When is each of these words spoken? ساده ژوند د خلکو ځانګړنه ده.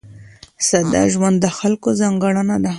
ساده 0.67 1.01
ژوند 1.13 1.35
د 1.43 1.45
خلکو 1.57 1.89
ځانګړنه 2.01 2.55
ده. 2.63 2.69